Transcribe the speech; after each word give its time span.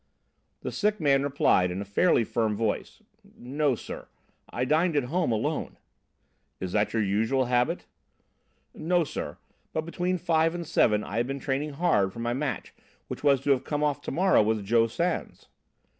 The 0.61 0.71
sick 0.71 0.99
man 0.99 1.21
replied 1.21 1.69
in 1.69 1.79
a 1.79 1.85
fairly 1.85 2.23
firm 2.23 2.55
voice: 2.57 3.03
"No, 3.37 3.75
sir, 3.75 4.07
I 4.49 4.65
dined 4.65 4.95
at 4.95 5.03
home 5.13 5.31
alone." 5.31 5.77
"Is 6.59 6.71
that 6.71 6.91
your 6.91 7.03
usual 7.03 7.45
habit?" 7.45 7.85
"No, 8.73 9.03
sir, 9.03 9.37
but 9.73 9.85
between 9.85 10.17
five 10.17 10.55
and 10.55 10.65
seven 10.65 11.03
I 11.03 11.17
had 11.17 11.27
been 11.27 11.39
training 11.39 11.73
hard 11.73 12.13
for 12.13 12.19
my 12.19 12.33
match 12.33 12.73
which 13.09 13.23
was 13.23 13.41
to 13.41 13.51
have 13.51 13.63
come 13.63 13.83
off 13.83 14.01
to 14.01 14.11
morrow 14.11 14.41
with 14.41 14.65
Joe 14.65 14.87
Sans." 14.87 15.45